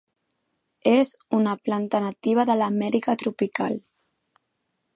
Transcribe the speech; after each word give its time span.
És 0.91 1.11
una 1.39 1.53
planta 1.67 2.01
nativa 2.05 2.45
de 2.51 2.55
l'Amèrica 2.61 3.15
tropical. 3.25 3.77